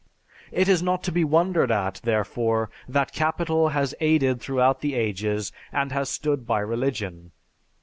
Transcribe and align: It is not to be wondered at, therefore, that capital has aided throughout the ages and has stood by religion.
It 0.51 0.67
is 0.67 0.81
not 0.81 1.03
to 1.03 1.11
be 1.11 1.23
wondered 1.23 1.69
at, 1.69 2.01
therefore, 2.03 2.71
that 2.89 3.13
capital 3.13 3.69
has 3.69 3.93
aided 3.99 4.41
throughout 4.41 4.81
the 4.81 4.95
ages 4.95 5.51
and 5.71 5.91
has 5.91 6.09
stood 6.09 6.47
by 6.47 6.61
religion. 6.61 7.29